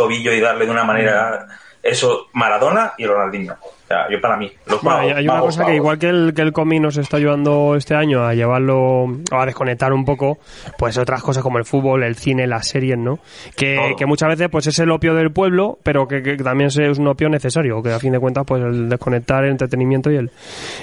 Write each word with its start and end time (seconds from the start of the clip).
tobillo 0.00 0.32
y 0.32 0.40
darle 0.40 0.64
de 0.64 0.70
una 0.70 0.84
manera 0.84 1.46
eso 1.82 2.26
Maradona 2.34 2.92
y 2.98 3.06
Ronaldinho. 3.06 3.54
O 3.62 3.86
sea, 3.86 4.08
yo 4.08 4.20
para 4.20 4.36
mí, 4.36 4.50
los 4.66 4.82
Bueno, 4.82 4.98
magos, 4.98 5.16
hay 5.16 5.24
una 5.24 5.40
cosa 5.40 5.64
que 5.64 5.74
igual 5.74 5.98
que 5.98 6.08
el, 6.08 6.32
que 6.34 6.42
el 6.42 6.52
cómic 6.52 6.80
nos 6.80 6.96
está 6.96 7.16
ayudando 7.16 7.74
este 7.74 7.94
año 7.94 8.24
a 8.24 8.34
llevarlo, 8.34 9.04
o 9.04 9.16
a 9.32 9.46
desconectar 9.46 9.92
un 9.92 10.04
poco, 10.04 10.38
pues 10.78 10.96
otras 10.98 11.22
cosas 11.22 11.42
como 11.42 11.58
el 11.58 11.64
fútbol, 11.64 12.04
el 12.04 12.14
cine, 12.14 12.46
las 12.46 12.68
series, 12.68 12.98
¿no? 12.98 13.18
Que, 13.56 13.94
que 13.98 14.06
muchas 14.06 14.28
veces 14.28 14.48
pues 14.50 14.66
es 14.68 14.78
el 14.78 14.90
opio 14.90 15.14
del 15.14 15.32
pueblo, 15.32 15.78
pero 15.82 16.06
que, 16.06 16.22
que 16.22 16.36
también 16.36 16.68
es 16.68 16.98
un 16.98 17.08
opio 17.08 17.28
necesario, 17.28 17.82
que 17.82 17.92
a 17.92 17.98
fin 17.98 18.12
de 18.12 18.20
cuentas 18.20 18.44
pues 18.46 18.62
el 18.62 18.88
desconectar, 18.88 19.44
el 19.44 19.52
entretenimiento 19.52 20.10
y 20.10 20.16
el, 20.16 20.30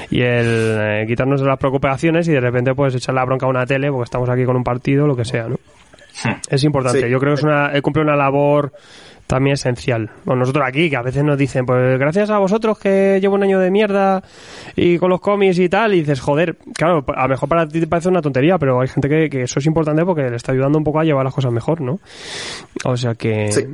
y 0.09 0.22
el 0.22 0.78
eh, 0.81 1.06
quitarnos 1.08 1.40
de 1.40 1.48
las 1.48 1.59
preocupaciones 1.59 2.28
y 2.28 2.31
de 2.31 2.42
repente 2.42 2.73
pues 2.73 2.94
echar 2.95 3.16
la 3.16 3.23
bronca 3.23 3.45
a 3.45 3.50
una 3.50 3.66
tele 3.66 3.90
porque 3.90 4.06
estamos 4.06 4.30
aquí 4.30 4.44
con 4.44 4.58
un 4.58 4.64
partido, 4.64 5.08
lo 5.08 5.16
que 5.16 5.23
sea, 5.23 5.48
¿no? 5.48 5.58
Es 6.50 6.64
importante. 6.64 7.02
Sí. 7.02 7.10
Yo 7.10 7.20
creo 7.20 7.34
que 7.36 7.40
es 7.40 7.44
una, 7.44 7.72
cumple 7.82 8.04
una 8.04 8.16
labor 8.16 8.72
también 9.28 9.56
esencial. 9.56 10.10
O 10.26 10.36
nosotros 10.36 10.64
aquí, 10.66 10.90
que 10.90 10.96
a 10.96 11.02
veces 11.02 11.22
nos 11.24 11.38
dicen, 11.38 11.66
pues 11.66 12.00
gracias 12.00 12.30
a 12.30 12.38
vosotros 12.38 12.80
que 12.80 13.20
llevo 13.20 13.36
un 13.36 13.44
año 13.44 13.59
de 13.59 13.70
mierda 13.70 14.24
y 14.76 14.98
con 14.98 15.09
los 15.09 15.20
cómics 15.20 15.59
y 15.59 15.68
tal, 15.68 15.94
y 15.94 16.00
dices, 16.00 16.22
joder, 16.22 16.56
claro, 16.74 17.04
a 17.14 17.24
lo 17.24 17.30
mejor 17.30 17.50
para 17.50 17.68
ti 17.68 17.82
te 17.82 17.88
parece 17.88 18.08
una 18.08 18.22
tontería, 18.22 18.58
pero 18.58 18.80
hay 18.80 18.88
gente 18.88 19.09
que, 19.09 19.30
que 19.30 19.44
eso 19.44 19.59
es 19.59 19.66
importante 19.66 20.06
porque 20.06 20.30
le 20.30 20.38
está 20.38 20.54
ayudando 20.54 20.78
un 20.78 20.86
poco 20.86 21.02
a 21.02 21.04
llevar 21.04 21.26
las 21.26 21.34
cosas 21.34 21.52
mejor, 21.52 21.82
¿no? 21.82 22.00
O 22.86 22.96
sea 22.96 23.16
que... 23.16 23.52
Sí. 23.52 23.66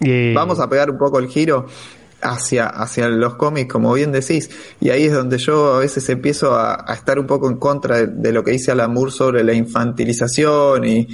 y- 0.00 0.34
Vamos 0.34 0.58
a 0.58 0.68
pegar 0.68 0.90
un 0.90 0.98
poco 0.98 1.20
el 1.20 1.28
giro 1.28 1.66
hacia, 2.20 2.66
hacia 2.66 3.08
los 3.08 3.34
cómics, 3.36 3.72
como 3.72 3.92
bien 3.92 4.12
decís, 4.12 4.50
y 4.80 4.90
ahí 4.90 5.04
es 5.04 5.12
donde 5.12 5.38
yo 5.38 5.74
a 5.74 5.78
veces 5.80 6.08
empiezo 6.08 6.54
a, 6.54 6.84
estar 6.92 7.18
un 7.18 7.26
poco 7.26 7.48
en 7.48 7.56
contra 7.56 8.04
de, 8.04 8.32
lo 8.32 8.44
que 8.44 8.52
dice 8.52 8.72
Alan 8.72 8.92
Moore 8.92 9.12
sobre 9.12 9.44
la 9.44 9.52
infantilización 9.52 10.84
y, 10.84 11.08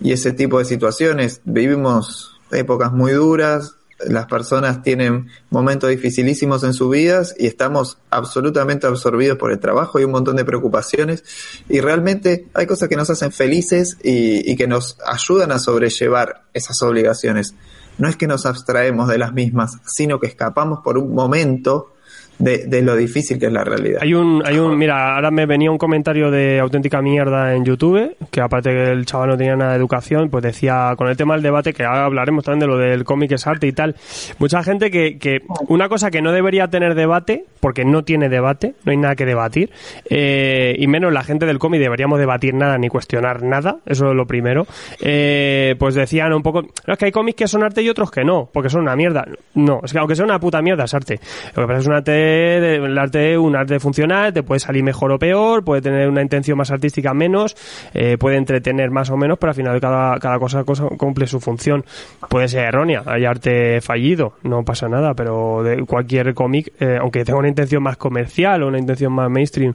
y 0.00 0.12
ese 0.12 0.32
tipo 0.32 0.58
de 0.58 0.64
situaciones. 0.64 1.40
Vivimos 1.44 2.40
épocas 2.50 2.92
muy 2.92 3.12
duras, 3.12 3.74
las 3.98 4.26
personas 4.26 4.82
tienen 4.82 5.28
momentos 5.48 5.88
dificilísimos 5.88 6.62
en 6.64 6.74
sus 6.74 6.90
vidas 6.90 7.34
y 7.38 7.46
estamos 7.46 7.96
absolutamente 8.10 8.86
absorbidos 8.86 9.38
por 9.38 9.52
el 9.52 9.58
trabajo 9.58 9.98
y 9.98 10.04
un 10.04 10.10
montón 10.10 10.36
de 10.36 10.44
preocupaciones 10.44 11.24
y 11.68 11.80
realmente 11.80 12.46
hay 12.52 12.66
cosas 12.66 12.90
que 12.90 12.96
nos 12.96 13.08
hacen 13.08 13.32
felices 13.32 13.96
y 14.02 14.54
que 14.56 14.66
nos 14.66 14.98
ayudan 15.06 15.50
a 15.50 15.58
sobrellevar 15.58 16.42
esas 16.52 16.82
obligaciones. 16.82 17.54
No 17.98 18.08
es 18.08 18.16
que 18.16 18.26
nos 18.26 18.46
abstraemos 18.46 19.08
de 19.08 19.18
las 19.18 19.32
mismas, 19.32 19.78
sino 19.86 20.20
que 20.20 20.26
escapamos 20.26 20.80
por 20.84 20.98
un 20.98 21.14
momento 21.14 21.92
de, 22.38 22.66
de 22.66 22.82
lo 22.82 22.96
difícil 22.96 23.38
que 23.38 23.46
es 23.46 23.52
la 23.52 23.64
realidad. 23.64 24.00
Hay 24.02 24.14
un, 24.14 24.42
hay 24.44 24.58
un, 24.58 24.76
mira, 24.76 25.14
ahora 25.14 25.30
me 25.30 25.46
venía 25.46 25.70
un 25.70 25.78
comentario 25.78 26.30
de 26.30 26.60
auténtica 26.60 27.00
mierda 27.02 27.54
en 27.54 27.64
YouTube, 27.64 28.16
que 28.30 28.40
aparte 28.40 28.70
que 28.70 28.90
el 28.90 29.06
chaval 29.06 29.30
no 29.30 29.36
tenía 29.36 29.56
nada 29.56 29.72
de 29.72 29.78
educación, 29.78 30.28
pues 30.30 30.42
decía, 30.42 30.94
con 30.96 31.08
el 31.08 31.16
tema 31.16 31.34
del 31.34 31.42
debate, 31.42 31.72
que 31.72 31.84
hablaremos 31.84 32.44
también 32.44 32.60
de 32.60 32.66
lo 32.66 32.78
del 32.78 33.04
cómic 33.04 33.32
es 33.32 33.46
arte 33.46 33.66
y 33.66 33.72
tal, 33.72 33.96
mucha 34.38 34.62
gente 34.62 34.90
que, 34.90 35.18
que 35.18 35.40
una 35.68 35.88
cosa 35.88 36.10
que 36.10 36.22
no 36.22 36.32
debería 36.32 36.68
tener 36.68 36.94
debate, 36.94 37.44
porque 37.60 37.84
no 37.84 38.04
tiene 38.04 38.28
debate, 38.28 38.74
no 38.84 38.92
hay 38.92 38.98
nada 38.98 39.14
que 39.14 39.24
debatir, 39.24 39.70
eh, 40.08 40.74
y 40.78 40.86
menos 40.86 41.12
la 41.12 41.24
gente 41.24 41.46
del 41.46 41.58
cómic 41.58 41.80
deberíamos 41.80 42.18
debatir 42.18 42.54
nada 42.54 42.78
ni 42.78 42.88
cuestionar 42.88 43.42
nada, 43.42 43.78
eso 43.86 44.10
es 44.10 44.14
lo 44.14 44.26
primero, 44.26 44.66
eh, 45.00 45.74
pues 45.78 45.94
decían 45.94 46.32
un 46.32 46.42
poco, 46.42 46.62
no, 46.62 46.92
es 46.92 46.98
que 46.98 47.06
hay 47.06 47.12
cómics 47.12 47.36
que 47.36 47.48
son 47.48 47.62
arte 47.62 47.82
y 47.82 47.88
otros 47.88 48.10
que 48.10 48.24
no, 48.24 48.48
porque 48.52 48.68
son 48.68 48.82
una 48.82 48.96
mierda. 48.96 49.26
No, 49.54 49.80
es 49.84 49.92
que 49.92 49.98
aunque 49.98 50.14
sea 50.14 50.24
una 50.24 50.38
puta 50.38 50.62
mierda 50.62 50.84
es 50.84 50.94
arte. 50.94 51.20
Lo 51.54 51.62
que 51.62 51.66
pasa 51.66 51.80
es 51.80 51.86
un 51.86 51.94
arte, 51.94 52.12
el 52.26 52.98
arte, 52.98 53.38
un 53.38 53.56
arte 53.56 53.78
funcional, 53.80 54.32
te 54.32 54.42
puede 54.42 54.60
salir 54.60 54.82
mejor 54.82 55.12
o 55.12 55.18
peor, 55.18 55.64
puede 55.64 55.82
tener 55.82 56.08
una 56.08 56.22
intención 56.22 56.58
más 56.58 56.70
artística 56.70 57.14
menos, 57.14 57.56
eh, 57.94 58.16
puede 58.18 58.36
entretener 58.36 58.90
más 58.90 59.10
o 59.10 59.16
menos, 59.16 59.38
pero 59.38 59.50
al 59.50 59.56
final 59.56 59.80
cada, 59.80 60.18
cada 60.18 60.38
cosa, 60.38 60.64
cosa 60.64 60.86
cumple 60.96 61.26
su 61.26 61.40
función. 61.40 61.84
Puede 62.28 62.48
ser 62.48 62.64
errónea, 62.64 63.02
hay 63.06 63.24
arte 63.24 63.80
fallido, 63.80 64.34
no 64.42 64.62
pasa 64.64 64.88
nada, 64.88 65.14
pero 65.14 65.62
de 65.62 65.84
cualquier 65.84 66.34
cómic, 66.34 66.72
eh, 66.80 66.98
aunque 67.00 67.24
tenga 67.24 67.38
una 67.38 67.48
intención 67.48 67.82
más 67.82 67.96
comercial 67.96 68.62
o 68.62 68.68
una 68.68 68.78
intención 68.78 69.12
más 69.12 69.30
mainstream, 69.30 69.74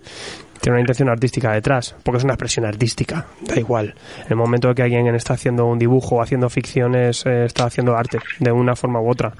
tiene 0.61 0.75
una 0.75 0.81
intención 0.81 1.09
artística 1.09 1.51
detrás, 1.51 1.95
porque 2.03 2.19
es 2.19 2.23
una 2.23 2.33
expresión 2.33 2.65
artística, 2.65 3.25
da 3.41 3.59
igual. 3.59 3.95
En 4.25 4.29
el 4.29 4.35
momento 4.35 4.69
en 4.69 4.75
que 4.75 4.83
alguien 4.83 5.15
está 5.15 5.33
haciendo 5.33 5.65
un 5.65 5.79
dibujo 5.79 6.21
haciendo 6.21 6.49
ficciones, 6.49 7.25
eh, 7.25 7.45
está 7.45 7.65
haciendo 7.65 7.97
arte, 7.97 8.19
de 8.39 8.51
una 8.51 8.75
forma 8.75 9.01
u 9.01 9.09
otra. 9.09 9.33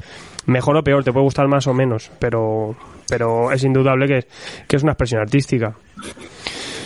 Mejor 0.47 0.77
o 0.77 0.83
peor, 0.83 1.03
te 1.03 1.13
puede 1.13 1.23
gustar 1.23 1.47
más 1.47 1.67
o 1.67 1.73
menos, 1.73 2.11
pero, 2.17 2.75
pero 3.07 3.51
es 3.51 3.63
indudable 3.63 4.07
que, 4.07 4.27
que 4.67 4.75
es 4.75 4.83
una 4.83 4.93
expresión 4.93 5.21
artística. 5.21 5.75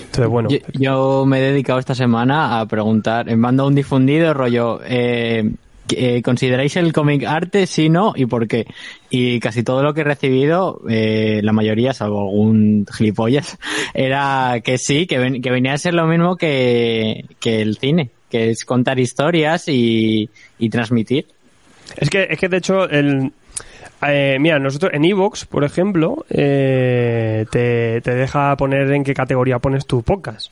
Entonces, 0.05 0.27
bueno, 0.27 0.49
Yo, 0.73 1.25
me 1.25 1.39
he 1.39 1.51
dedicado 1.51 1.79
esta 1.79 1.95
semana 1.95 2.59
a 2.59 2.65
preguntar, 2.65 3.33
mando 3.37 3.65
un 3.65 3.75
difundido 3.75 4.33
rollo, 4.33 4.81
eh, 4.85 5.49
eh, 5.95 6.21
¿consideráis 6.21 6.75
el 6.77 6.93
cómic 6.93 7.23
arte? 7.23 7.67
Sí, 7.67 7.89
no, 7.89 8.13
y 8.15 8.25
por 8.25 8.47
qué. 8.47 8.65
Y 9.09 9.39
casi 9.39 9.63
todo 9.63 9.83
lo 9.83 9.93
que 9.93 10.01
he 10.01 10.03
recibido, 10.03 10.81
eh, 10.89 11.41
la 11.43 11.53
mayoría, 11.53 11.93
salvo 11.93 12.21
algún 12.21 12.85
gilipollas, 12.91 13.57
era 13.93 14.61
que 14.63 14.77
sí, 14.77 15.07
que, 15.07 15.39
que 15.41 15.51
venía 15.51 15.73
a 15.73 15.77
ser 15.77 15.93
lo 15.93 16.07
mismo 16.07 16.35
que, 16.35 17.25
que 17.39 17.61
el 17.61 17.77
cine, 17.77 18.09
que 18.29 18.49
es 18.51 18.65
contar 18.65 18.99
historias 18.99 19.67
y, 19.67 20.29
y 20.57 20.69
transmitir. 20.69 21.27
Es 21.97 22.09
que, 22.09 22.27
es 22.29 22.39
que 22.39 22.49
de 22.49 22.57
hecho, 22.57 22.89
el, 22.89 23.31
eh, 24.13 24.37
mira, 24.39 24.59
nosotros 24.59 24.91
en 24.93 25.05
Evox, 25.05 25.45
por 25.45 25.63
ejemplo, 25.63 26.25
eh, 26.29 27.45
te, 27.49 28.01
te 28.01 28.15
deja 28.15 28.55
poner 28.57 28.91
en 28.91 29.03
qué 29.03 29.13
categoría 29.13 29.59
pones 29.59 29.85
tu 29.85 30.03
podcast. 30.03 30.51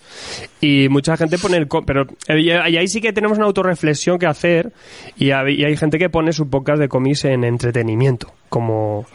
Y 0.62 0.88
mucha 0.90 1.18
gente 1.18 1.38
pone 1.38 1.58
el... 1.58 1.68
Pero 1.86 2.08
eh, 2.28 2.40
y 2.40 2.52
ahí 2.52 2.88
sí 2.88 3.02
que 3.02 3.14
tenemos 3.14 3.38
una 3.38 3.48
autorreflexión 3.48 4.18
que 4.20 4.28
hacer 4.28 4.72
y 5.18 5.32
hay, 5.32 5.56
y 5.56 5.66
hay 5.66 5.76
gente 5.78 6.00
que 6.00 6.10
pone 6.10 6.34
su 6.34 6.50
podcast 6.50 6.80
de 6.80 6.88
cómics 6.88 7.26
en 7.26 7.44
entretenimiento. 7.44 8.34
Como... 8.50 9.06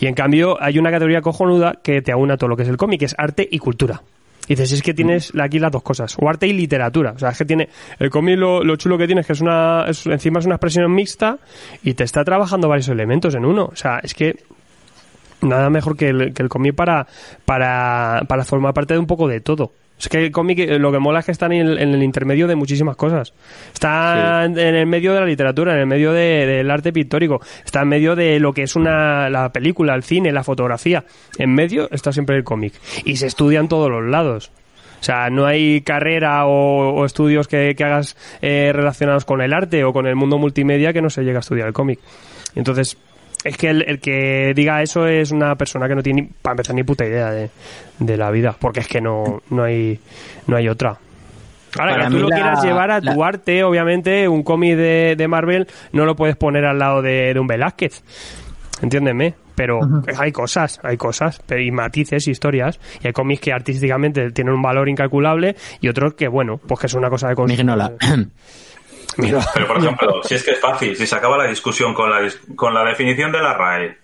Y 0.00 0.06
en 0.06 0.14
cambio 0.14 0.56
hay 0.60 0.78
una 0.78 0.90
categoría 0.90 1.20
cojonuda 1.20 1.78
que 1.82 2.02
te 2.02 2.12
aúna 2.12 2.36
todo 2.36 2.48
lo 2.48 2.56
que 2.56 2.64
es 2.64 2.68
el 2.68 2.76
cómic, 2.76 3.00
que 3.00 3.06
es 3.06 3.14
arte 3.18 3.48
y 3.50 3.58
cultura. 3.58 4.02
Y 4.48 4.54
dices, 4.54 4.72
es 4.72 4.82
que 4.82 4.94
tienes 4.94 5.32
aquí 5.38 5.58
las 5.58 5.70
dos 5.70 5.82
cosas, 5.82 6.16
o 6.20 6.28
arte 6.28 6.46
y 6.46 6.52
literatura. 6.54 7.12
O 7.12 7.18
sea, 7.18 7.30
es 7.30 7.38
que 7.38 7.44
tiene, 7.44 7.68
el 7.98 8.10
cómic 8.10 8.38
lo, 8.38 8.64
lo 8.64 8.76
chulo 8.76 8.96
que 8.98 9.06
tiene 9.06 9.20
es 9.20 9.26
que 9.26 9.34
es 9.34 9.40
una, 9.40 9.84
es- 9.86 10.06
encima 10.06 10.40
es 10.40 10.46
una 10.46 10.54
expresión 10.56 10.92
mixta 10.92 11.38
y 11.82 11.94
te 11.94 12.04
está 12.04 12.24
trabajando 12.24 12.68
varios 12.68 12.88
elementos 12.88 13.34
en 13.34 13.44
uno. 13.44 13.66
O 13.70 13.76
sea, 13.76 14.00
es 14.02 14.14
que 14.14 14.36
nada 15.42 15.70
mejor 15.70 15.96
que 15.96 16.08
el, 16.08 16.32
que 16.34 16.42
el 16.42 16.48
cómic 16.48 16.74
para, 16.74 17.06
para, 17.44 18.22
para 18.26 18.44
formar 18.44 18.74
parte 18.74 18.94
de 18.94 19.00
un 19.00 19.06
poco 19.06 19.28
de 19.28 19.40
todo. 19.40 19.72
Es 19.98 20.08
que 20.08 20.18
el 20.26 20.30
cómic 20.30 20.60
eh, 20.60 20.78
lo 20.78 20.92
que 20.92 20.98
mola 21.00 21.18
es 21.20 21.26
que 21.26 21.32
está 21.32 21.46
en 21.46 21.52
el, 21.54 21.78
en 21.78 21.92
el 21.94 22.02
intermedio 22.02 22.46
de 22.46 22.54
muchísimas 22.54 22.94
cosas. 22.96 23.32
Está 23.74 24.44
en 24.44 24.56
el 24.58 24.86
medio 24.86 25.12
de 25.12 25.20
la 25.20 25.26
literatura, 25.26 25.74
en 25.74 25.80
el 25.80 25.86
medio 25.86 26.12
de- 26.12 26.46
del 26.46 26.70
arte 26.70 26.92
pictórico, 26.92 27.40
está 27.64 27.82
en 27.82 27.88
medio 27.88 28.14
de 28.14 28.38
lo 28.38 28.52
que 28.52 28.62
es 28.62 28.76
una, 28.76 29.28
la 29.28 29.50
película, 29.52 29.94
el 29.94 30.02
cine, 30.04 30.30
la 30.32 30.44
fotografía. 30.44 31.04
En 31.38 31.52
medio 31.54 31.88
está 31.90 32.12
siempre 32.12 32.36
el 32.36 32.44
cómic. 32.44 32.74
Y 33.04 33.16
se 33.16 33.26
estudia 33.26 33.58
en 33.60 33.68
todos 33.68 33.90
los 33.90 34.04
lados. 34.04 34.52
O 35.00 35.04
sea, 35.04 35.30
no 35.30 35.46
hay 35.46 35.80
carrera 35.82 36.46
o, 36.46 36.90
o 36.94 37.04
estudios 37.04 37.46
que, 37.46 37.74
que 37.76 37.84
hagas 37.84 38.16
eh, 38.42 38.72
relacionados 38.74 39.24
con 39.24 39.40
el 39.40 39.52
arte 39.52 39.84
o 39.84 39.92
con 39.92 40.06
el 40.06 40.16
mundo 40.16 40.38
multimedia 40.38 40.92
que 40.92 41.00
no 41.02 41.08
se 41.10 41.22
llega 41.22 41.38
a 41.38 41.40
estudiar 41.40 41.68
el 41.68 41.72
cómic. 41.72 42.00
Entonces, 42.56 42.96
es 43.44 43.56
que 43.56 43.70
el, 43.70 43.82
el 43.88 44.00
que 44.00 44.52
diga 44.54 44.82
eso 44.82 45.06
es 45.06 45.30
una 45.30 45.54
persona 45.56 45.86
que 45.88 45.94
no 45.94 46.02
tiene, 46.02 46.22
ni- 46.22 46.28
para 46.42 46.52
empezar, 46.54 46.74
ni 46.74 46.82
puta 46.82 47.06
idea 47.06 47.30
de, 47.30 47.50
de 47.98 48.16
la 48.16 48.30
vida, 48.30 48.56
porque 48.58 48.80
es 48.80 48.88
que 48.88 49.00
no, 49.00 49.42
no, 49.50 49.62
hay, 49.64 49.98
no 50.46 50.56
hay 50.56 50.68
otra. 50.68 50.98
Ahora, 51.78 51.92
Para 51.92 52.04
que 52.06 52.10
tú 52.16 52.18
lo 52.22 52.28
la- 52.28 52.36
quieras 52.36 52.64
llevar 52.64 52.90
a 52.90 53.00
la- 53.00 53.14
tu 53.14 53.22
arte, 53.22 53.62
obviamente, 53.62 54.26
un 54.28 54.42
cómic 54.42 54.76
de, 54.76 55.14
de 55.16 55.28
Marvel 55.28 55.66
no 55.92 56.04
lo 56.06 56.16
puedes 56.16 56.36
poner 56.36 56.64
al 56.64 56.78
lado 56.78 57.02
de, 57.02 57.32
de 57.34 57.40
un 57.40 57.46
Velázquez. 57.46 58.02
Entiéndeme. 58.82 59.34
Pero 59.54 59.80
hay 60.16 60.30
cosas, 60.30 60.78
hay 60.84 60.96
cosas, 60.96 61.42
pero- 61.44 61.60
y 61.60 61.72
matices, 61.72 62.28
historias. 62.28 62.78
Y 63.02 63.08
hay 63.08 63.12
cómics 63.12 63.40
que 63.40 63.52
artísticamente 63.52 64.30
tienen 64.30 64.54
un 64.54 64.62
valor 64.62 64.88
incalculable 64.88 65.56
y 65.80 65.88
otros 65.88 66.14
que, 66.14 66.28
bueno, 66.28 66.58
pues 66.64 66.78
que 66.78 66.86
es 66.86 66.94
una 66.94 67.10
cosa 67.10 67.28
de. 67.28 67.34
Mignola. 67.44 67.92
Mira. 69.18 69.40
Pero, 69.52 69.66
por 69.66 69.78
ejemplo, 69.78 70.22
si 70.24 70.34
es 70.34 70.42
que 70.42 70.52
es 70.52 70.60
fácil, 70.60 70.96
si 70.96 71.06
se 71.06 71.14
acaba 71.14 71.36
la 71.36 71.46
discusión 71.46 71.92
con 71.94 72.10
la, 72.10 72.20
dis- 72.22 72.38
con 72.56 72.72
la 72.72 72.84
definición 72.84 73.30
de 73.32 73.40
la 73.40 73.52
RAE, 73.54 73.98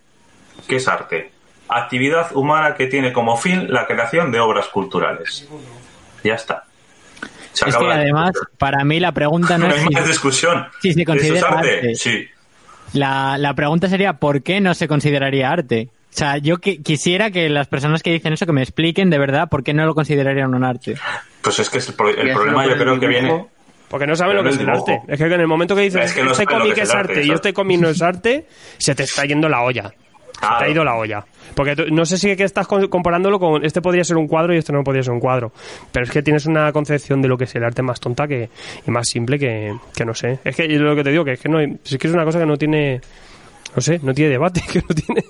¿qué 0.69 0.77
es 0.77 0.87
arte? 0.89 1.31
Actividad 1.69 2.35
humana 2.37 2.75
que 2.75 2.87
tiene 2.89 3.13
como 3.13 3.37
fin 3.37 3.73
la 3.73 3.87
creación 3.87 4.31
de 4.31 4.41
obras 4.41 4.67
culturales. 4.69 5.49
Ya 6.23 6.35
está. 6.35 6.65
Se 7.53 7.69
Es 7.69 7.77
que 7.77 7.85
además, 7.87 8.33
discusión. 8.33 8.57
para 8.59 8.85
mí 8.85 9.01
la 9.01 9.13
pregunta 9.13 9.57
no 9.57 9.69
No 9.69 9.75
es 9.75 9.81
hay 9.83 9.89
si, 9.89 9.95
más 9.95 10.07
discusión. 10.07 10.67
si 10.83 10.93
se 10.93 11.01
¿Eso 11.03 11.13
es 11.13 11.19
considera 11.19 11.49
arte? 11.49 11.75
arte. 11.77 11.95
Sí. 11.95 12.29
La, 12.93 13.39
la 13.39 13.55
pregunta 13.55 13.89
sería, 13.89 14.15
¿por 14.15 14.43
qué 14.43 14.61
no 14.61 14.75
se 14.75 14.87
consideraría 14.89 15.51
arte? 15.51 15.89
O 16.13 16.17
sea, 16.17 16.37
yo 16.39 16.57
qui- 16.59 16.83
quisiera 16.83 17.31
que 17.31 17.49
las 17.49 17.67
personas 17.67 18.03
que 18.03 18.13
dicen 18.13 18.33
eso 18.33 18.47
que 18.47 18.53
me 18.53 18.63
expliquen 18.63 19.11
de 19.11 19.19
verdad 19.19 19.49
por 19.49 19.65
qué 19.65 19.75
no 19.75 19.85
lo 19.87 19.95
considerarían 19.95 20.55
un 20.55 20.65
arte. 20.65 20.97
Pues 21.43 21.59
es 21.59 21.71
que 21.71 21.79
es 21.79 21.89
el, 21.89 21.95
pro- 21.95 22.09
el 22.11 22.33
problema 22.33 22.67
yo 22.67 22.77
creo 22.77 23.01
que 23.01 23.09
dibujo. 23.09 23.29
viene... 23.29 23.47
Porque 23.95 24.09
no 24.09 24.17
saben 24.17 24.35
lo 24.35 24.43
que 24.43 24.49
es 24.49 24.59
el 24.59 24.67
dibujo. 24.67 24.91
arte. 24.91 25.13
Es 25.13 25.19
que 25.21 25.25
en 25.27 25.41
el 25.41 25.47
momento 25.47 25.77
que 25.77 25.83
dices, 25.83 26.05
Es 26.07 26.13
que 26.15 26.25
no 26.25 26.33
este 26.33 26.47
cómic 26.47 26.77
es 26.79 26.93
arte 26.93 27.23
y 27.25 27.31
este 27.31 27.53
cómic 27.53 27.79
no 27.81 27.89
es 27.91 28.03
arte, 28.03 28.45
se 28.77 28.93
te 28.97 29.05
está 29.05 29.25
yendo 29.25 29.49
la 29.49 29.63
olla. 29.63 29.85
Se 29.85 30.41
te 30.41 30.47
ha 30.47 30.49
Claro. 30.59 30.71
ido 30.73 30.85
la 30.85 30.97
olla. 30.97 31.25
Porque 31.55 31.77
tú- 31.77 31.85
no 31.93 32.05
sé 32.05 32.19
si 32.19 32.29
es 32.29 32.37
que 32.37 32.43
estás 32.43 32.67
comparándolo 32.67 33.39
con 33.39 33.65
este 33.65 33.81
podría 33.81 34.03
ser 34.03 34.17
un 34.17 34.27
cuadro 34.27 34.53
y 34.53 34.59
este 34.59 34.73
no 34.73 34.83
podría 34.83 35.05
ser 35.05 35.13
un 35.13 35.21
cuadro. 35.21 35.53
Pero 35.93 36.07
es 36.07 36.11
que 36.11 36.23
tienes 36.25 36.45
una 36.47 36.73
concepción 36.73 37.23
de 37.23 37.29
lo 37.29 37.37
que 37.39 37.45
es 37.45 37.55
el 37.55 37.63
arte 37.63 37.83
más 37.83 38.01
tonta 38.01 38.27
que, 38.27 38.49
y 38.85 38.91
más 38.91 39.07
simple 39.09 39.39
que, 39.39 39.73
que 39.97 40.05
no 40.05 40.13
sé. 40.13 40.41
Es 40.43 40.57
que 40.57 40.67
lo 40.67 40.97
que 40.97 41.05
te 41.05 41.11
digo, 41.13 41.25
que 41.25 41.35
es 41.35 41.41
que 41.41 41.49
no 41.49 41.61
es 41.61 41.97
que 41.97 42.09
es 42.09 42.13
una 42.13 42.25
cosa 42.25 42.41
que 42.41 42.47
no 42.47 42.57
tiene. 42.57 43.01
No 43.77 43.83
sé, 43.83 44.01
no 44.03 44.15
tiene 44.15 44.31
debate, 44.31 44.63
que 44.73 44.81
no 44.81 44.89
tiene. 44.95 45.25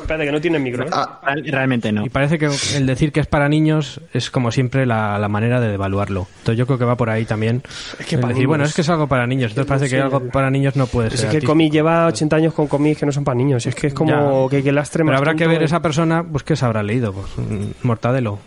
Espérate, 0.00 0.24
que 0.26 0.32
no 0.32 0.40
tiene 0.40 0.58
micro. 0.58 0.84
¿eh? 0.84 0.90
Ah, 0.92 1.20
Real- 1.24 1.44
Realmente 1.46 1.92
no. 1.92 2.04
Y 2.04 2.08
parece 2.08 2.38
que 2.38 2.48
el 2.76 2.86
decir 2.86 3.12
que 3.12 3.20
es 3.20 3.26
para 3.26 3.48
niños 3.48 4.00
es 4.12 4.30
como 4.30 4.50
siempre 4.52 4.86
la, 4.86 5.18
la 5.18 5.28
manera 5.28 5.60
de 5.60 5.68
devaluarlo. 5.68 6.26
Entonces 6.38 6.58
yo 6.58 6.66
creo 6.66 6.78
que 6.78 6.84
va 6.84 6.96
por 6.96 7.10
ahí 7.10 7.24
también. 7.24 7.62
Es 7.98 8.06
que 8.06 8.16
para 8.16 8.28
decir, 8.28 8.40
niños. 8.42 8.48
bueno, 8.48 8.64
es 8.64 8.74
que 8.74 8.80
es 8.82 8.88
algo 8.88 9.06
para 9.06 9.26
niños. 9.26 9.50
Entonces 9.52 9.68
parece 9.68 9.88
que 9.94 10.00
algo 10.00 10.20
para 10.30 10.50
niños 10.50 10.76
no 10.76 10.86
puede 10.86 11.08
Es 11.08 11.14
ser. 11.14 11.20
que 11.20 11.24
el 11.24 11.28
artístico. 11.36 11.52
cómic 11.52 11.72
lleva 11.72 12.06
80 12.06 12.36
años 12.36 12.54
con 12.54 12.66
cómics 12.66 13.00
que 13.00 13.06
no 13.06 13.12
son 13.12 13.24
para 13.24 13.34
niños. 13.36 13.66
Es 13.66 13.74
que 13.74 13.88
es 13.88 13.94
como 13.94 14.48
Ya. 14.50 14.56
que, 14.56 14.62
que 14.62 14.72
lastre 14.72 15.00
Pero 15.04 15.12
más 15.12 15.18
habrá 15.18 15.34
que 15.34 15.46
ver 15.46 15.58
de- 15.58 15.64
esa 15.66 15.80
persona, 15.82 16.24
pues 16.24 16.42
que 16.44 16.56
se 16.56 16.64
habrá 16.64 16.82
leído. 16.82 17.12
Pues, 17.12 17.26
mm, 17.48 17.64
Mortadelo. 17.82 18.38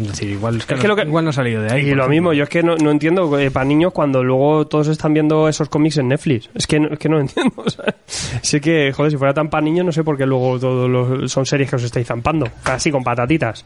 Es 0.00 0.08
decir, 0.08 0.30
igual, 0.30 0.56
es 0.56 0.66
que 0.66 0.74
Es 0.74 0.84
igual 0.84 1.24
no 1.24 1.30
ha 1.30 1.32
salido 1.32 1.62
de 1.62 1.72
ahí. 1.72 1.88
Y 1.88 1.94
lo 1.94 2.08
mismo, 2.08 2.32
yo 2.32 2.44
es 2.44 2.48
que 2.48 2.62
no, 2.62 2.76
no 2.76 2.90
entiendo 2.90 3.38
eh, 3.38 3.50
para 3.50 3.64
niños 3.64 3.92
cuando 3.92 4.22
luego 4.22 4.66
todos 4.66 4.88
están 4.88 5.14
viendo 5.14 5.48
esos 5.48 5.68
cómics 5.68 5.98
en 5.98 6.08
Netflix. 6.08 6.50
Es 6.54 6.66
que 6.66 6.80
no, 6.80 6.88
es 6.88 6.98
que 6.98 7.08
no 7.08 7.20
entiendo. 7.20 7.54
o 7.56 7.70
sea, 7.70 7.94
sé 8.06 8.60
que, 8.60 8.92
joder, 8.92 9.12
si 9.12 9.18
fuera 9.18 9.34
tan 9.34 9.48
para 9.48 9.64
niños, 9.64 9.86
no 9.86 9.92
sé 9.92 10.04
por 10.04 10.16
qué 10.16 10.26
luego 10.26 10.58
todos 10.58 10.90
los, 10.90 11.30
son 11.30 11.46
series 11.46 11.70
que 11.70 11.76
os 11.76 11.82
estáis 11.82 12.06
zampando. 12.06 12.48
Casi 12.62 12.90
con 12.90 13.04
patatitas. 13.04 13.64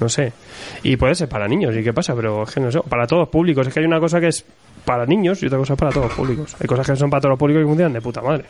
No 0.00 0.08
sé. 0.08 0.32
Y 0.82 0.96
puede 0.96 1.14
ser 1.14 1.28
para 1.28 1.48
niños, 1.48 1.74
¿y 1.76 1.82
qué 1.82 1.92
pasa? 1.92 2.14
Pero 2.14 2.42
es 2.42 2.52
que 2.52 2.60
no 2.60 2.70
sé. 2.70 2.80
Para 2.88 3.06
todos 3.06 3.28
públicos. 3.28 3.66
Es 3.66 3.72
que 3.72 3.80
hay 3.80 3.86
una 3.86 4.00
cosa 4.00 4.20
que 4.20 4.28
es 4.28 4.44
para 4.84 5.04
niños 5.06 5.42
y 5.42 5.46
otra 5.46 5.58
cosa 5.58 5.76
para 5.76 5.90
todos 5.90 6.12
públicos. 6.12 6.56
Hay 6.60 6.66
cosas 6.66 6.86
que 6.86 6.96
son 6.96 7.10
para 7.10 7.20
todos 7.20 7.32
los 7.32 7.38
públicos 7.38 7.62
y 7.62 7.66
funcionan 7.66 7.92
de 7.92 8.00
puta 8.00 8.22
madre. 8.22 8.44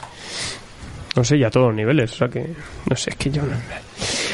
No 1.17 1.25
sé, 1.25 1.39
y 1.39 1.45
a 1.45 1.51
todos 1.51 1.69
los 1.69 1.77
niveles. 1.77 2.13
O 2.13 2.17
sea 2.17 2.29
que, 2.29 2.47
no 2.89 2.97
sé, 2.97 3.11
es 3.11 3.17
que 3.17 3.31
yo 3.31 3.43
no. 3.43 3.55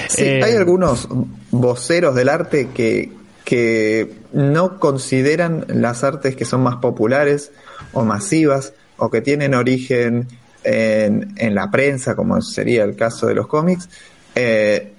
Sí, 0.08 0.24
Eh, 0.24 0.42
hay 0.42 0.56
algunos 0.56 1.08
voceros 1.50 2.14
del 2.14 2.28
arte 2.28 2.68
que, 2.74 3.10
que 3.44 4.12
no 4.32 4.78
consideran 4.80 5.64
las 5.68 6.02
artes 6.04 6.34
que 6.36 6.44
son 6.44 6.62
más 6.62 6.76
populares 6.76 7.52
o 7.92 8.04
masivas 8.04 8.72
o 8.96 9.10
que 9.10 9.20
tienen 9.20 9.54
origen 9.54 10.26
en, 10.64 11.32
en 11.36 11.54
la 11.54 11.70
prensa, 11.70 12.14
como 12.16 12.40
sería 12.42 12.84
el 12.84 12.96
caso 12.96 13.26
de 13.26 13.34
los 13.34 13.46
cómics, 13.46 13.88
eh, 14.34 14.92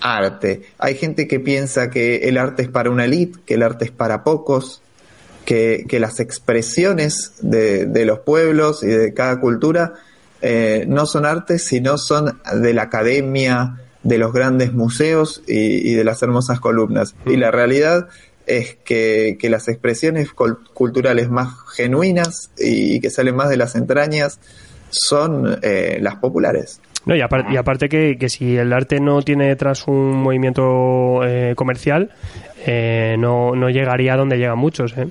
arte. 0.00 0.62
Hay 0.78 0.94
gente 0.94 1.26
que 1.26 1.40
piensa 1.40 1.90
que 1.90 2.28
el 2.28 2.38
arte 2.38 2.62
es 2.62 2.68
para 2.68 2.90
una 2.90 3.04
elite, 3.06 3.38
que 3.46 3.54
el 3.54 3.62
arte 3.62 3.86
es 3.86 3.90
para 3.90 4.24
pocos, 4.24 4.82
que, 5.44 5.84
que 5.88 6.00
las 6.00 6.20
expresiones 6.20 7.32
de, 7.40 7.86
de 7.86 8.04
los 8.04 8.20
pueblos 8.20 8.82
y 8.82 8.88
de 8.88 9.12
cada 9.14 9.40
cultura 9.40 9.94
eh, 10.42 10.84
no 10.88 11.06
son 11.06 11.24
artes, 11.26 11.64
sino 11.64 11.98
son 11.98 12.40
de 12.54 12.74
la 12.74 12.82
academia, 12.82 13.76
de 14.02 14.18
los 14.18 14.32
grandes 14.32 14.72
museos 14.72 15.42
y, 15.46 15.90
y 15.90 15.94
de 15.94 16.04
las 16.04 16.22
hermosas 16.22 16.60
columnas. 16.60 17.14
Y 17.26 17.36
la 17.36 17.50
realidad 17.50 18.08
es 18.46 18.76
que, 18.84 19.36
que 19.38 19.50
las 19.50 19.68
expresiones 19.68 20.30
culturales 20.32 21.28
más 21.30 21.48
genuinas 21.76 22.50
y 22.58 22.98
que 23.00 23.10
salen 23.10 23.36
más 23.36 23.48
de 23.50 23.56
las 23.56 23.74
entrañas 23.76 24.40
son 24.88 25.58
eh, 25.62 25.98
las 26.00 26.16
populares. 26.16 26.80
No, 27.06 27.14
y, 27.14 27.20
apar- 27.20 27.50
y 27.52 27.56
aparte 27.56 27.88
que, 27.88 28.16
que 28.18 28.28
si 28.28 28.56
el 28.56 28.72
arte 28.72 29.00
no 29.00 29.22
tiene 29.22 29.48
detrás 29.48 29.86
un 29.86 30.12
movimiento 30.16 31.20
eh, 31.24 31.54
comercial, 31.56 32.10
eh, 32.66 33.16
no, 33.18 33.54
no 33.54 33.70
llegaría 33.70 34.14
a 34.14 34.16
donde 34.16 34.36
llegan 34.36 34.58
muchos. 34.58 34.96
¿eh? 34.98 35.08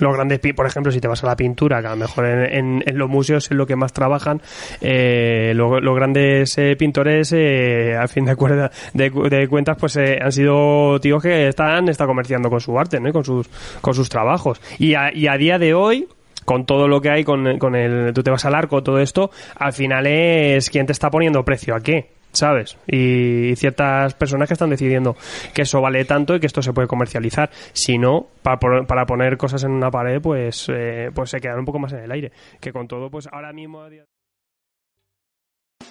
Los 0.00 0.14
grandes, 0.14 0.40
por 0.54 0.66
ejemplo, 0.66 0.90
si 0.92 1.00
te 1.00 1.08
vas 1.08 1.22
a 1.22 1.26
la 1.26 1.36
pintura, 1.36 1.80
que 1.80 1.86
a 1.86 1.90
lo 1.90 1.96
mejor 1.96 2.26
en, 2.26 2.40
en- 2.54 2.82
en 2.86 2.98
los 2.98 3.08
museos 3.08 3.44
es 3.50 3.56
lo 3.56 3.66
que 3.66 3.76
más 3.76 3.92
trabajan, 3.92 4.40
eh, 4.80 5.52
lo- 5.54 5.80
los 5.80 5.94
grandes 5.96 6.56
eh, 6.58 6.76
pintores, 6.76 7.32
eh, 7.36 7.96
al 7.98 8.08
fin 8.08 8.24
de, 8.24 8.36
cuerda- 8.36 8.70
de, 8.94 9.10
cu- 9.10 9.28
de 9.28 9.46
cuentas, 9.48 9.76
pues 9.78 9.96
eh, 9.96 10.18
han 10.20 10.32
sido 10.32 10.98
tíos 11.00 11.22
que 11.22 11.48
están 11.48 11.88
está 11.88 12.06
comerciando 12.06 12.50
con 12.50 12.60
su 12.60 12.78
arte, 12.78 13.00
¿no? 13.00 13.12
Con 13.12 13.24
sus, 13.24 13.48
con 13.80 13.94
sus 13.94 14.08
trabajos. 14.08 14.60
Y 14.78 14.94
a, 14.94 15.12
y 15.14 15.26
a 15.28 15.36
día 15.36 15.58
de 15.58 15.74
hoy, 15.74 16.08
con 16.44 16.66
todo 16.66 16.88
lo 16.88 17.00
que 17.00 17.10
hay, 17.10 17.24
con, 17.24 17.58
con 17.58 17.74
el, 17.76 18.12
tú 18.12 18.22
te 18.22 18.30
vas 18.30 18.44
al 18.44 18.54
arco, 18.54 18.82
todo 18.82 18.98
esto, 18.98 19.30
al 19.56 19.72
final 19.72 20.06
es 20.06 20.70
quien 20.70 20.86
te 20.86 20.92
está 20.92 21.10
poniendo 21.10 21.44
precio 21.44 21.74
a 21.74 21.80
qué, 21.80 22.10
¿sabes? 22.32 22.76
Y 22.86 23.54
ciertas 23.56 24.14
personas 24.14 24.48
que 24.48 24.54
están 24.54 24.70
decidiendo 24.70 25.16
que 25.54 25.62
eso 25.62 25.80
vale 25.80 26.04
tanto 26.04 26.34
y 26.34 26.40
que 26.40 26.46
esto 26.46 26.62
se 26.62 26.72
puede 26.72 26.88
comercializar. 26.88 27.50
Si 27.72 27.98
no, 27.98 28.26
para, 28.42 28.58
para 28.86 29.06
poner 29.06 29.36
cosas 29.36 29.64
en 29.64 29.72
una 29.72 29.90
pared, 29.90 30.20
pues, 30.20 30.66
eh, 30.68 31.10
pues 31.14 31.30
se 31.30 31.40
quedan 31.40 31.60
un 31.60 31.64
poco 31.64 31.78
más 31.78 31.92
en 31.92 32.00
el 32.00 32.12
aire. 32.12 32.32
Que 32.60 32.72
con 32.72 32.88
todo, 32.88 33.10
pues 33.10 33.28
ahora 33.30 33.52
mismo... 33.52 33.82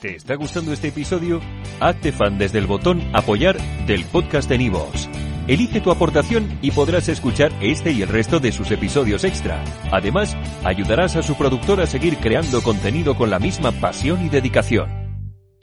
¿Te 0.01 0.15
está 0.15 0.35
gustando 0.35 0.73
este 0.73 0.87
episodio? 0.87 1.41
Hazte 1.79 2.11
fan 2.11 2.37
desde 2.37 2.57
el 2.57 2.65
botón 2.65 3.01
Apoyar 3.13 3.57
del 3.85 4.03
podcast 4.05 4.49
de 4.49 4.57
Nivos. 4.57 5.09
Elige 5.47 5.81
tu 5.81 5.91
aportación 5.91 6.57
y 6.61 6.71
podrás 6.71 7.09
escuchar 7.09 7.51
este 7.61 7.91
y 7.91 8.01
el 8.01 8.07
resto 8.07 8.39
de 8.39 8.51
sus 8.51 8.71
episodios 8.71 9.23
extra. 9.23 9.63
Además, 9.91 10.35
ayudarás 10.63 11.15
a 11.17 11.23
su 11.23 11.35
productor 11.35 11.81
a 11.81 11.87
seguir 11.87 12.17
creando 12.17 12.61
contenido 12.61 13.15
con 13.15 13.29
la 13.29 13.39
misma 13.39 13.71
pasión 13.71 14.25
y 14.25 14.29
dedicación. 14.29 15.00